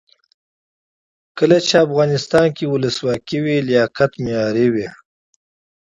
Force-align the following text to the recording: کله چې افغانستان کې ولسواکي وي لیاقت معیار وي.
کله 1.37 1.57
چې 1.67 1.75
افغانستان 1.85 2.47
کې 2.55 2.65
ولسواکي 2.73 3.37
وي 3.43 3.57
لیاقت 3.69 4.11
معیار 4.23 4.55
وي. 4.73 4.87